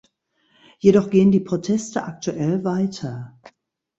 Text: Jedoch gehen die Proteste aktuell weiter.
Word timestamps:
Jedoch 0.79 1.11
gehen 1.11 1.29
die 1.31 1.41
Proteste 1.41 2.01
aktuell 2.05 2.63
weiter. 2.63 3.37